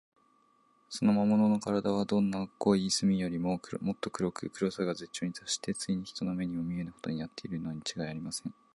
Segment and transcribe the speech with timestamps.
[0.89, 8.51] その魔物のからだは、どんな濃い墨よりも、もっと黒く、黒さが絶頂にたっして、ついに人の目にも見えぬほどになっているのにちがいありません。